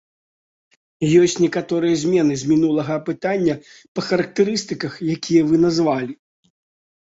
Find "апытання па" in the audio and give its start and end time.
3.01-4.01